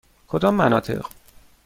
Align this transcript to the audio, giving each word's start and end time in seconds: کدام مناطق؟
کدام 0.27 0.55
مناطق؟ 0.55 1.09